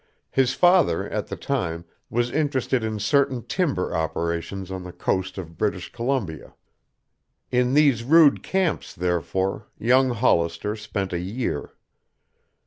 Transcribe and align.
His 0.31 0.55
father, 0.55 1.07
at 1.07 1.27
the 1.27 1.35
time, 1.35 1.85
was 2.09 2.31
interested 2.31 2.83
in 2.83 2.97
certain 2.97 3.43
timber 3.43 3.95
operations 3.95 4.71
on 4.71 4.81
the 4.83 4.91
coast 4.91 5.37
of 5.37 5.59
British 5.59 5.91
Columbia. 5.91 6.55
In 7.51 7.75
these 7.75 8.03
rude 8.03 8.41
camps, 8.41 8.95
therefore, 8.95 9.67
young 9.77 10.09
Hollister 10.09 10.75
spent 10.75 11.13
a 11.13 11.19
year. 11.19 11.75